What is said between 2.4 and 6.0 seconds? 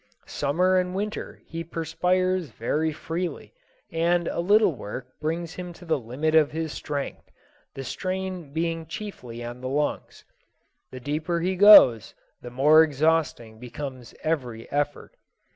very freely, and a little work brings him to the